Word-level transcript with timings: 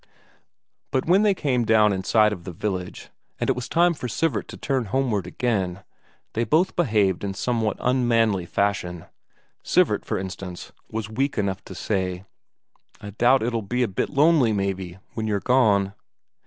But 0.89 1.05
when 1.05 1.21
they 1.21 1.35
came 1.35 1.63
down 1.63 1.93
in 1.93 2.03
sight 2.03 2.33
of 2.33 2.43
the 2.43 2.51
village, 2.51 3.11
and 3.39 3.51
it 3.51 3.55
was 3.55 3.69
time 3.69 3.93
for 3.93 4.07
Sivert 4.07 4.47
to 4.47 4.57
turn 4.57 4.85
homeward 4.85 5.27
again, 5.27 5.83
they 6.33 6.43
both 6.43 6.75
behaved 6.75 7.23
in 7.23 7.35
somewhat 7.35 7.77
unmanly 7.79 8.47
fashion. 8.47 9.05
Sivert, 9.63 10.03
for 10.03 10.17
instance, 10.17 10.71
was 10.89 11.07
weak 11.07 11.37
enough 11.37 11.63
to 11.65 11.75
say: 11.75 12.25
"I 12.99 13.11
doubt 13.11 13.43
it'll 13.43 13.61
be 13.61 13.83
a 13.83 13.87
bit 13.87 14.09
lonely, 14.09 14.51
maybe, 14.51 14.97
when 15.13 15.27
you're 15.27 15.39
gone." 15.39 15.93